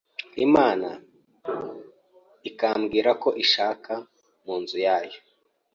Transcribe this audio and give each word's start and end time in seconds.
Imana 0.45 0.89
yo 0.97 0.99
ikambwirako 2.49 3.29
inshaka 3.41 3.93
munzu 4.43 4.77
yayo 4.85 5.19